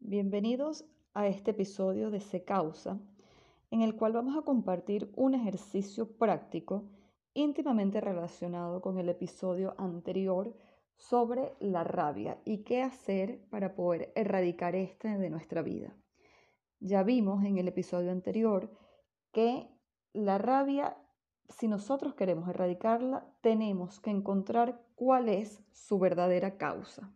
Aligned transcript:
Bienvenidos 0.00 0.84
a 1.14 1.26
este 1.28 1.52
episodio 1.52 2.10
de 2.10 2.20
Se 2.20 2.44
Causa, 2.44 2.98
en 3.70 3.82
el 3.82 3.96
cual 3.96 4.12
vamos 4.12 4.36
a 4.36 4.42
compartir 4.42 5.10
un 5.16 5.34
ejercicio 5.34 6.16
práctico 6.18 6.84
íntimamente 7.32 8.00
relacionado 8.00 8.80
con 8.80 8.98
el 8.98 9.08
episodio 9.08 9.74
anterior 9.78 10.54
sobre 10.96 11.54
la 11.60 11.84
rabia 11.84 12.38
y 12.44 12.64
qué 12.64 12.82
hacer 12.82 13.46
para 13.50 13.74
poder 13.74 14.12
erradicar 14.14 14.74
este 14.74 15.18
de 15.18 15.30
nuestra 15.30 15.62
vida. 15.62 15.96
Ya 16.80 17.02
vimos 17.02 17.44
en 17.44 17.58
el 17.58 17.68
episodio 17.68 18.10
anterior 18.10 18.70
que 19.32 19.68
la 20.12 20.38
rabia, 20.38 20.96
si 21.48 21.68
nosotros 21.68 22.14
queremos 22.14 22.48
erradicarla, 22.48 23.26
tenemos 23.40 24.00
que 24.00 24.10
encontrar 24.10 24.82
cuál 24.94 25.28
es 25.28 25.62
su 25.72 25.98
verdadera 25.98 26.56
causa. 26.56 27.12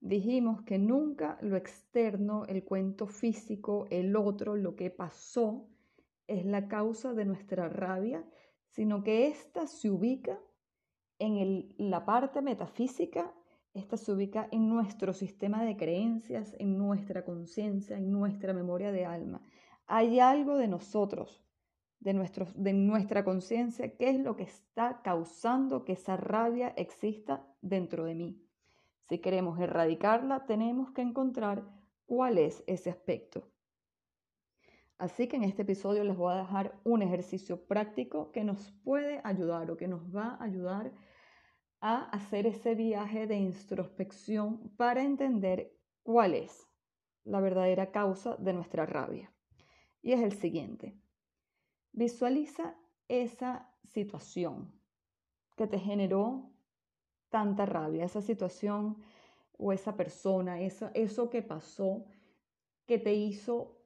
Dijimos 0.00 0.62
que 0.62 0.78
nunca 0.78 1.38
lo 1.42 1.56
externo, 1.56 2.44
el 2.46 2.64
cuento 2.64 3.06
físico, 3.06 3.86
el 3.90 4.16
otro, 4.16 4.56
lo 4.56 4.74
que 4.74 4.90
pasó, 4.90 5.68
es 6.26 6.44
la 6.44 6.66
causa 6.68 7.12
de 7.12 7.24
nuestra 7.24 7.68
rabia, 7.68 8.24
sino 8.66 9.02
que 9.04 9.28
ésta 9.28 9.66
se 9.66 9.90
ubica 9.90 10.40
en 11.18 11.72
la 11.78 12.04
parte 12.04 12.42
metafísica, 12.42 13.32
esta 13.74 13.96
se 13.96 14.12
ubica 14.12 14.48
en 14.50 14.68
nuestro 14.68 15.12
sistema 15.12 15.64
de 15.64 15.76
creencias, 15.76 16.54
en 16.58 16.76
nuestra 16.76 17.24
conciencia, 17.24 17.96
en 17.96 18.10
nuestra 18.10 18.52
memoria 18.52 18.90
de 18.92 19.06
alma. 19.06 19.40
Hay 19.86 20.20
algo 20.20 20.56
de 20.56 20.68
nosotros, 20.68 21.44
de, 22.02 22.12
de 22.56 22.72
nuestra 22.72 23.24
conciencia, 23.24 23.96
que 23.96 24.10
es 24.10 24.18
lo 24.18 24.36
que 24.36 24.44
está 24.44 25.00
causando 25.02 25.84
que 25.84 25.92
esa 25.92 26.16
rabia 26.16 26.68
exista 26.76 27.46
dentro 27.60 28.04
de 28.04 28.14
mí. 28.14 28.42
Si 29.08 29.18
queremos 29.18 29.58
erradicarla, 29.60 30.46
tenemos 30.46 30.90
que 30.90 31.02
encontrar 31.02 31.64
cuál 32.06 32.38
es 32.38 32.64
ese 32.66 32.90
aspecto. 32.90 33.48
Así 34.98 35.26
que 35.26 35.36
en 35.36 35.44
este 35.44 35.62
episodio 35.62 36.04
les 36.04 36.16
voy 36.16 36.32
a 36.32 36.36
dejar 36.36 36.78
un 36.84 37.02
ejercicio 37.02 37.66
práctico 37.66 38.30
que 38.30 38.44
nos 38.44 38.70
puede 38.84 39.20
ayudar 39.24 39.70
o 39.70 39.76
que 39.76 39.88
nos 39.88 40.14
va 40.14 40.36
a 40.36 40.44
ayudar 40.44 40.92
a 41.80 42.04
hacer 42.10 42.46
ese 42.46 42.76
viaje 42.76 43.26
de 43.26 43.36
introspección 43.36 44.70
para 44.76 45.02
entender 45.02 45.76
cuál 46.04 46.34
es 46.34 46.68
la 47.24 47.40
verdadera 47.40 47.90
causa 47.90 48.36
de 48.36 48.52
nuestra 48.52 48.86
rabia. 48.86 49.32
Y 50.02 50.12
es 50.12 50.20
el 50.20 50.32
siguiente. 50.32 50.96
Visualiza 51.92 52.74
esa 53.08 53.70
situación 53.84 54.72
que 55.56 55.66
te 55.66 55.78
generó 55.78 56.50
tanta 57.28 57.66
rabia, 57.66 58.04
esa 58.04 58.22
situación 58.22 58.96
o 59.58 59.72
esa 59.72 59.96
persona, 59.96 60.60
eso, 60.60 60.90
eso 60.94 61.28
que 61.28 61.42
pasó 61.42 62.04
que 62.86 62.98
te 62.98 63.14
hizo 63.14 63.78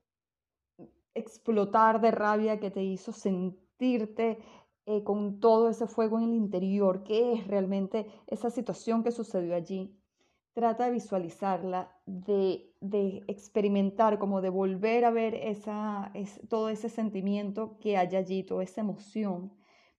explotar 1.14 2.00
de 2.00 2.10
rabia, 2.10 2.60
que 2.60 2.70
te 2.70 2.82
hizo 2.82 3.12
sentirte 3.12 4.38
eh, 4.86 5.02
con 5.02 5.40
todo 5.40 5.68
ese 5.68 5.86
fuego 5.86 6.18
en 6.18 6.24
el 6.24 6.34
interior, 6.34 7.02
qué 7.02 7.32
es 7.32 7.46
realmente 7.46 8.06
esa 8.26 8.50
situación 8.50 9.02
que 9.02 9.10
sucedió 9.10 9.54
allí. 9.54 9.98
Trata 10.56 10.86
de 10.86 10.92
visualizarla, 10.92 11.92
de, 12.06 12.74
de 12.80 13.22
experimentar, 13.28 14.18
como 14.18 14.40
de 14.40 14.48
volver 14.48 15.04
a 15.04 15.10
ver 15.10 15.34
esa, 15.34 16.10
es, 16.14 16.40
todo 16.48 16.70
ese 16.70 16.88
sentimiento 16.88 17.76
que 17.78 17.98
hay 17.98 18.16
allí, 18.16 18.42
toda 18.42 18.62
esa 18.62 18.80
emoción. 18.80 19.52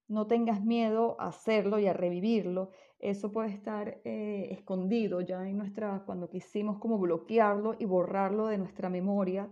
No 0.07 0.25
tengas 0.25 0.63
miedo 0.63 1.15
a 1.19 1.27
hacerlo 1.27 1.77
y 1.77 1.85
a 1.85 1.93
revivirlo. 1.93 2.71
Eso 2.97 3.31
puede 3.31 3.49
estar 3.49 4.01
eh, 4.03 4.47
escondido 4.49 5.21
ya 5.21 5.47
en 5.47 5.59
nuestra, 5.59 6.01
cuando 6.07 6.27
quisimos 6.27 6.79
como 6.79 6.97
bloquearlo 6.97 7.75
y 7.77 7.85
borrarlo 7.85 8.47
de 8.47 8.57
nuestra 8.57 8.89
memoria. 8.89 9.51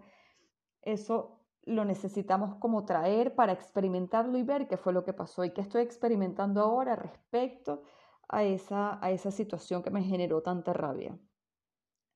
Eso 0.81 1.39
lo 1.65 1.85
necesitamos 1.85 2.55
como 2.55 2.83
traer 2.83 3.35
para 3.35 3.53
experimentarlo 3.53 4.39
y 4.39 4.43
ver 4.43 4.67
qué 4.67 4.77
fue 4.77 4.91
lo 4.91 5.03
que 5.03 5.13
pasó 5.13 5.45
y 5.45 5.51
qué 5.51 5.61
estoy 5.61 5.83
experimentando 5.83 6.61
ahora 6.61 6.95
respecto 6.95 7.73
a 7.73 8.04
esa, 8.29 9.03
a 9.03 9.11
esa 9.11 9.31
situación 9.31 9.83
que 9.83 9.91
me 9.91 10.03
generó 10.03 10.41
tanta 10.41 10.73
rabia. 10.73 11.17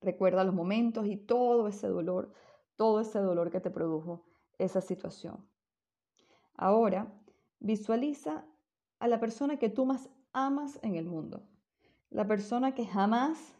Recuerda 0.01 0.43
los 0.43 0.53
momentos 0.53 1.07
y 1.07 1.17
todo 1.17 1.67
ese 1.67 1.87
dolor, 1.87 2.33
todo 2.75 3.01
ese 3.01 3.19
dolor 3.19 3.51
que 3.51 3.59
te 3.59 3.69
produjo 3.69 4.25
esa 4.57 4.81
situación. 4.81 5.47
Ahora, 6.55 7.11
visualiza 7.59 8.45
a 8.99 9.07
la 9.07 9.19
persona 9.19 9.57
que 9.57 9.69
tú 9.69 9.85
más 9.85 10.09
amas 10.33 10.79
en 10.81 10.95
el 10.95 11.05
mundo, 11.05 11.47
la 12.09 12.27
persona 12.27 12.73
que 12.73 12.85
jamás 12.85 13.55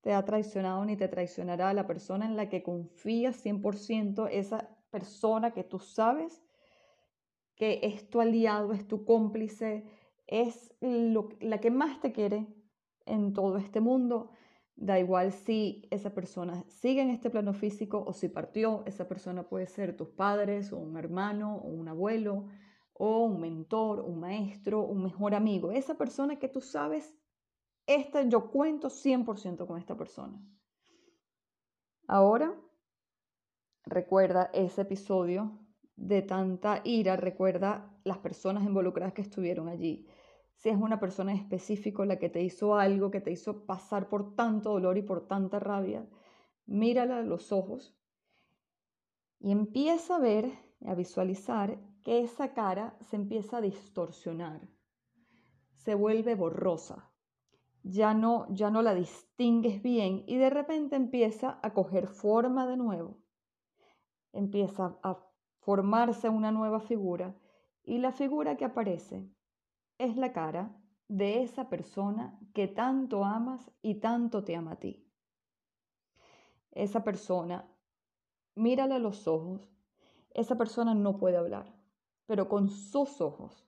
te 0.00 0.12
ha 0.12 0.24
traicionado 0.24 0.84
ni 0.84 0.96
te 0.96 1.08
traicionará, 1.08 1.72
la 1.72 1.86
persona 1.86 2.26
en 2.26 2.36
la 2.36 2.48
que 2.48 2.62
confías 2.62 3.44
100%, 3.44 4.28
esa 4.30 4.68
persona 4.90 5.52
que 5.52 5.64
tú 5.64 5.78
sabes 5.78 6.42
que 7.54 7.80
es 7.82 8.08
tu 8.10 8.20
aliado, 8.20 8.72
es 8.72 8.86
tu 8.86 9.04
cómplice, 9.04 9.84
es 10.26 10.74
la 10.80 11.60
que 11.60 11.70
más 11.70 12.00
te 12.00 12.12
quiere 12.12 12.46
en 13.06 13.32
todo 13.32 13.56
este 13.58 13.80
mundo. 13.80 14.30
Da 14.76 14.98
igual 14.98 15.32
si 15.32 15.86
esa 15.90 16.14
persona 16.14 16.64
sigue 16.68 17.02
en 17.02 17.10
este 17.10 17.30
plano 17.30 17.52
físico 17.52 18.02
o 18.04 18.12
si 18.12 18.28
partió, 18.28 18.82
esa 18.86 19.06
persona 19.06 19.48
puede 19.48 19.66
ser 19.66 19.96
tus 19.96 20.08
padres 20.08 20.72
o 20.72 20.78
un 20.78 20.96
hermano 20.96 21.56
o 21.58 21.68
un 21.68 21.88
abuelo 21.88 22.48
o 22.92 23.24
un 23.24 23.40
mentor, 23.40 24.00
un 24.00 24.20
maestro, 24.20 24.82
un 24.82 25.02
mejor 25.02 25.34
amigo. 25.34 25.70
Esa 25.70 25.94
persona 25.94 26.38
que 26.38 26.48
tú 26.48 26.60
sabes, 26.60 27.14
esta, 27.86 28.22
yo 28.22 28.50
cuento 28.50 28.88
100% 28.88 29.66
con 29.66 29.78
esta 29.78 29.96
persona. 29.96 30.40
Ahora 32.06 32.54
recuerda 33.84 34.50
ese 34.52 34.82
episodio 34.82 35.63
de 35.96 36.22
tanta 36.22 36.80
ira, 36.84 37.16
recuerda 37.16 37.96
las 38.04 38.18
personas 38.18 38.64
involucradas 38.64 39.14
que 39.14 39.22
estuvieron 39.22 39.68
allí. 39.68 40.06
Si 40.54 40.68
es 40.68 40.76
una 40.76 41.00
persona 41.00 41.32
en 41.32 41.38
específico 41.38 42.04
la 42.04 42.18
que 42.18 42.28
te 42.28 42.42
hizo 42.42 42.76
algo, 42.76 43.10
que 43.10 43.20
te 43.20 43.30
hizo 43.30 43.66
pasar 43.66 44.08
por 44.08 44.34
tanto 44.34 44.70
dolor 44.70 44.98
y 44.98 45.02
por 45.02 45.26
tanta 45.26 45.58
rabia, 45.58 46.06
mírala 46.66 47.18
a 47.18 47.22
los 47.22 47.52
ojos 47.52 47.96
y 49.40 49.50
empieza 49.50 50.16
a 50.16 50.20
ver, 50.20 50.52
a 50.86 50.94
visualizar 50.94 51.78
que 52.02 52.20
esa 52.20 52.54
cara 52.54 52.96
se 53.00 53.16
empieza 53.16 53.58
a 53.58 53.60
distorsionar, 53.60 54.68
se 55.74 55.94
vuelve 55.94 56.34
borrosa, 56.34 57.10
ya 57.82 58.14
no, 58.14 58.46
ya 58.50 58.70
no 58.70 58.82
la 58.82 58.94
distingues 58.94 59.82
bien 59.82 60.24
y 60.26 60.36
de 60.36 60.50
repente 60.50 60.96
empieza 60.96 61.58
a 61.62 61.72
coger 61.74 62.06
forma 62.06 62.66
de 62.66 62.76
nuevo 62.76 63.24
empieza 64.34 64.98
a 65.02 65.33
formarse 65.64 66.28
una 66.28 66.50
nueva 66.50 66.78
figura 66.78 67.34
y 67.84 67.96
la 67.98 68.12
figura 68.12 68.56
que 68.56 68.66
aparece 68.66 69.26
es 69.96 70.16
la 70.16 70.32
cara 70.32 70.76
de 71.08 71.42
esa 71.42 71.70
persona 71.70 72.38
que 72.52 72.68
tanto 72.68 73.24
amas 73.24 73.70
y 73.80 73.94
tanto 73.94 74.44
te 74.44 74.56
ama 74.56 74.72
a 74.72 74.78
ti. 74.78 75.10
Esa 76.70 77.02
persona, 77.02 77.66
mírala 78.54 78.96
a 78.96 78.98
los 78.98 79.26
ojos, 79.26 79.72
esa 80.32 80.58
persona 80.58 80.94
no 80.94 81.16
puede 81.16 81.38
hablar, 81.38 81.74
pero 82.26 82.48
con 82.48 82.68
sus 82.68 83.22
ojos, 83.22 83.66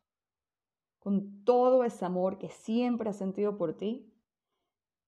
con 0.99 1.45
todo 1.45 1.83
ese 1.85 2.05
amor 2.05 2.37
que 2.37 2.51
siempre 2.51 3.09
ha 3.09 3.15
sentido 3.15 3.57
por 3.57 3.75
ti, 3.75 4.13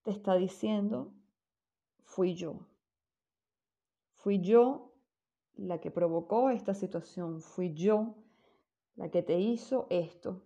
te 0.04 0.10
está 0.10 0.36
diciendo, 0.36 1.12
fui 2.02 2.34
yo. 2.34 2.60
Fui 4.14 4.40
yo 4.40 4.87
la 5.58 5.80
que 5.80 5.90
provocó 5.90 6.50
esta 6.50 6.72
situación, 6.72 7.40
fui 7.40 7.74
yo 7.74 8.14
la 8.94 9.10
que 9.10 9.22
te 9.22 9.38
hizo 9.38 9.86
esto. 9.90 10.42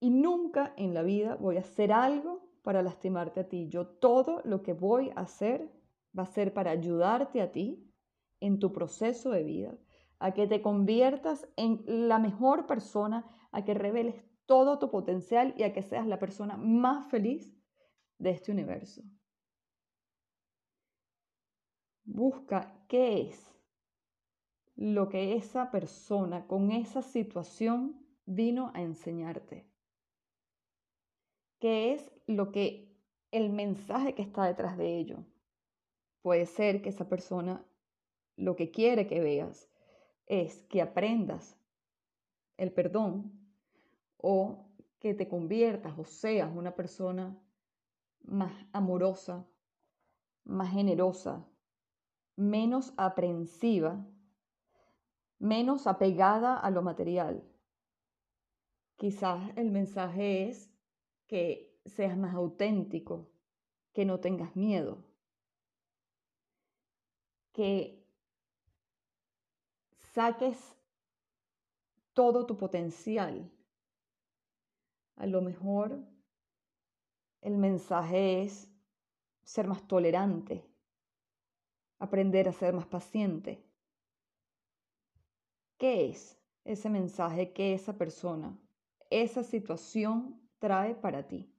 Y 0.00 0.10
nunca 0.10 0.74
en 0.76 0.92
la 0.92 1.02
vida 1.02 1.36
voy 1.36 1.56
a 1.56 1.60
hacer 1.60 1.92
algo 1.92 2.42
para 2.62 2.82
lastimarte 2.82 3.40
a 3.40 3.48
ti. 3.48 3.68
Yo 3.68 3.86
todo 3.86 4.42
lo 4.44 4.62
que 4.62 4.72
voy 4.72 5.10
a 5.10 5.20
hacer 5.20 5.72
va 6.16 6.24
a 6.24 6.26
ser 6.26 6.52
para 6.52 6.72
ayudarte 6.72 7.40
a 7.40 7.52
ti 7.52 7.90
en 8.40 8.58
tu 8.58 8.72
proceso 8.72 9.30
de 9.30 9.42
vida, 9.42 9.78
a 10.18 10.34
que 10.34 10.46
te 10.46 10.62
conviertas 10.62 11.48
en 11.56 11.82
la 11.86 12.18
mejor 12.18 12.66
persona, 12.66 13.24
a 13.52 13.64
que 13.64 13.74
reveles 13.74 14.22
todo 14.46 14.78
tu 14.78 14.90
potencial 14.90 15.54
y 15.56 15.62
a 15.62 15.72
que 15.72 15.82
seas 15.82 16.06
la 16.06 16.18
persona 16.18 16.56
más 16.56 17.08
feliz 17.08 17.56
de 18.18 18.30
este 18.30 18.52
universo. 18.52 19.02
Busca 22.04 22.84
qué 22.88 23.22
es 23.22 23.53
lo 24.76 25.08
que 25.08 25.36
esa 25.36 25.70
persona 25.70 26.46
con 26.46 26.72
esa 26.72 27.02
situación 27.02 28.04
vino 28.26 28.70
a 28.74 28.82
enseñarte. 28.82 29.66
¿Qué 31.60 31.92
es 31.92 32.10
lo 32.26 32.50
que 32.50 32.94
el 33.30 33.50
mensaje 33.50 34.14
que 34.14 34.22
está 34.22 34.46
detrás 34.46 34.76
de 34.76 34.98
ello? 34.98 35.24
Puede 36.22 36.46
ser 36.46 36.82
que 36.82 36.88
esa 36.88 37.08
persona 37.08 37.64
lo 38.36 38.56
que 38.56 38.70
quiere 38.70 39.06
que 39.06 39.20
veas 39.20 39.70
es 40.26 40.62
que 40.64 40.82
aprendas 40.82 41.56
el 42.56 42.72
perdón 42.72 43.32
o 44.16 44.66
que 44.98 45.14
te 45.14 45.28
conviertas 45.28 45.98
o 45.98 46.04
seas 46.04 46.50
una 46.54 46.74
persona 46.74 47.38
más 48.22 48.52
amorosa, 48.72 49.46
más 50.44 50.72
generosa, 50.72 51.46
menos 52.36 52.94
aprensiva, 52.96 54.06
menos 55.38 55.86
apegada 55.86 56.56
a 56.56 56.70
lo 56.70 56.82
material. 56.82 57.42
Quizás 58.96 59.50
el 59.56 59.70
mensaje 59.70 60.48
es 60.48 60.70
que 61.26 61.78
seas 61.84 62.16
más 62.16 62.34
auténtico, 62.34 63.30
que 63.92 64.04
no 64.04 64.20
tengas 64.20 64.56
miedo, 64.56 65.04
que 67.52 68.04
saques 70.12 70.76
todo 72.12 72.46
tu 72.46 72.56
potencial. 72.56 73.50
A 75.16 75.26
lo 75.26 75.42
mejor 75.42 76.04
el 77.40 77.58
mensaje 77.58 78.42
es 78.42 78.68
ser 79.44 79.68
más 79.68 79.86
tolerante, 79.86 80.64
aprender 81.98 82.48
a 82.48 82.52
ser 82.52 82.74
más 82.74 82.86
paciente. 82.86 83.62
¿Qué 85.78 86.08
es 86.08 86.38
ese 86.64 86.88
mensaje 86.88 87.52
que 87.52 87.74
esa 87.74 87.98
persona, 87.98 88.56
esa 89.10 89.42
situación 89.42 90.40
trae 90.58 90.94
para 90.94 91.26
ti? 91.26 91.52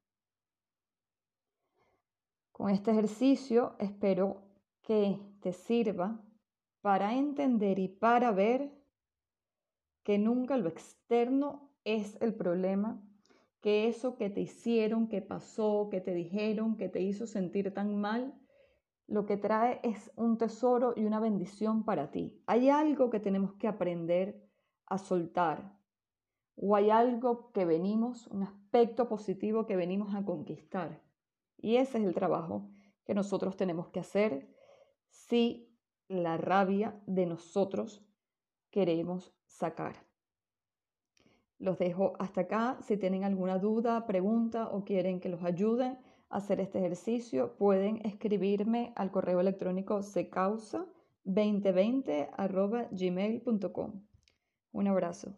Con 2.51 2.69
este 2.69 2.91
ejercicio 2.91 3.75
espero 3.79 4.41
que 4.81 5.19
te 5.41 5.51
sirva 5.51 6.21
para 6.81 7.15
entender 7.15 7.79
y 7.79 7.89
para 7.89 8.31
ver 8.31 8.71
que 10.03 10.17
nunca 10.17 10.55
lo 10.55 10.69
externo 10.69 11.71
es 11.83 12.15
el 12.21 12.33
problema, 12.33 13.01
que 13.59 13.87
eso 13.87 14.15
que 14.15 14.29
te 14.29 14.41
hicieron, 14.41 15.07
que 15.07 15.21
pasó, 15.21 15.89
que 15.89 15.99
te 15.99 16.13
dijeron, 16.13 16.77
que 16.77 16.87
te 16.87 17.01
hizo 17.01 17.25
sentir 17.27 17.73
tan 17.73 17.99
mal, 17.99 18.33
lo 19.07 19.25
que 19.25 19.37
trae 19.37 19.79
es 19.83 20.11
un 20.15 20.37
tesoro 20.37 20.93
y 20.95 21.05
una 21.05 21.19
bendición 21.19 21.83
para 21.83 22.11
ti. 22.11 22.41
Hay 22.47 22.69
algo 22.69 23.09
que 23.09 23.19
tenemos 23.19 23.53
que 23.53 23.67
aprender 23.67 24.43
a 24.87 24.97
soltar 24.97 25.75
o 26.55 26.75
hay 26.75 26.89
algo 26.89 27.51
que 27.51 27.65
venimos, 27.65 28.27
un 28.27 28.43
aspecto 28.43 29.07
positivo 29.07 29.65
que 29.65 29.75
venimos 29.75 30.15
a 30.15 30.23
conquistar. 30.23 31.01
Y 31.57 31.75
ese 31.75 31.97
es 31.99 32.05
el 32.05 32.13
trabajo 32.13 32.69
que 33.05 33.13
nosotros 33.13 33.57
tenemos 33.57 33.89
que 33.89 33.99
hacer 33.99 34.49
si 35.09 35.77
la 36.07 36.37
rabia 36.37 37.01
de 37.05 37.25
nosotros 37.25 38.05
queremos 38.71 39.33
sacar. 39.45 39.95
Los 41.57 41.77
dejo 41.77 42.13
hasta 42.19 42.41
acá. 42.41 42.77
Si 42.81 42.97
tienen 42.97 43.23
alguna 43.23 43.57
duda, 43.59 44.05
pregunta 44.05 44.69
o 44.69 44.83
quieren 44.83 45.19
que 45.19 45.29
los 45.29 45.43
ayude 45.43 45.85
a 45.85 45.99
hacer 46.29 46.59
este 46.59 46.79
ejercicio, 46.79 47.55
pueden 47.57 48.05
escribirme 48.05 48.91
al 48.95 49.11
correo 49.11 49.39
electrónico 49.39 49.99
secausa2020 49.99 52.29
gmail.com. 52.91 54.03
Un 54.71 54.87
abrazo. 54.87 55.37